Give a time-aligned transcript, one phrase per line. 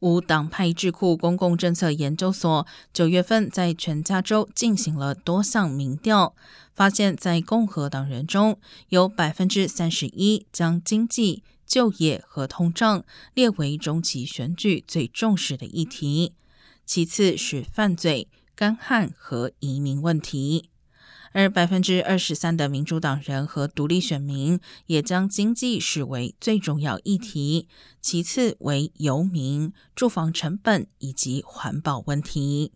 [0.00, 6.34] 无党派智库公共政策研究所九月份在全加州进行了多项民调，
[6.74, 8.58] 发现，在共和党人中
[8.90, 16.34] 有百分之三十一将经济、就业和通胀列为中期选举最重视的议题，
[16.86, 20.70] 其次是犯罪、干旱和移民问题。
[21.32, 27.68] 而百分之二十三的民主党人和独立选民也将经济视为最重要议题，
[28.00, 32.72] 其次为游民、住房成本以及环保问题。